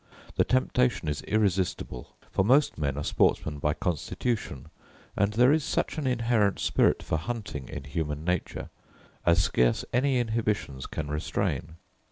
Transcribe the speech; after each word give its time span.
The 0.33 0.43
temptation 0.43 1.07
is 1.07 1.21
irresistible; 1.27 2.15
for 2.31 2.43
most 2.43 2.75
men 2.75 2.97
are 2.97 3.03
sportsmen 3.03 3.59
by 3.59 3.75
constitution: 3.75 4.69
and 5.15 5.33
there 5.33 5.51
is 5.51 5.63
such 5.63 5.99
an 5.99 6.07
inherent 6.07 6.57
spirit 6.59 7.03
for 7.03 7.19
hunting 7.19 7.69
in 7.69 7.83
human 7.83 8.25
nature, 8.25 8.71
as 9.27 9.43
scarce 9.43 9.85
any 9.93 10.17
inhibitions 10.17 10.87
can 10.87 11.07
restrain. 11.09 11.75